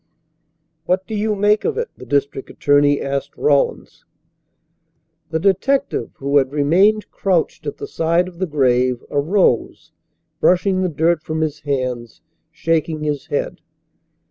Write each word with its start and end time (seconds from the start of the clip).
"What 0.87 1.05
do 1.05 1.13
you 1.13 1.35
make 1.35 1.63
of 1.63 1.77
it?" 1.77 1.91
the 1.95 2.07
district 2.07 2.49
attorney 2.49 2.99
asked 2.99 3.37
Rawlins. 3.37 4.03
The 5.29 5.37
detective, 5.39 6.09
who 6.15 6.37
had 6.37 6.51
remained 6.51 7.11
crouched 7.11 7.67
at 7.67 7.77
the 7.77 7.85
side 7.85 8.27
of 8.27 8.39
the 8.39 8.47
grave, 8.47 9.03
arose, 9.11 9.91
brushing 10.39 10.81
the 10.81 10.89
dirt 10.89 11.21
from 11.21 11.41
his 11.41 11.59
hands, 11.59 12.21
shaking 12.49 13.03
his 13.03 13.27
head. 13.27 13.61